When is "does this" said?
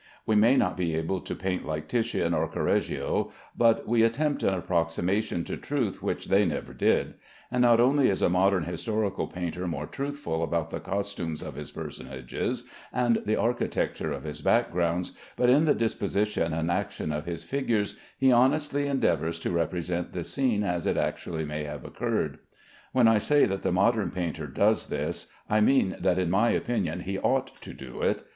24.47-25.27